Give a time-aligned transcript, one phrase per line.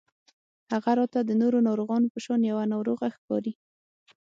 [0.71, 3.53] هغه راته د نورو ناروغانو په شان يوه ناروغه ښکاري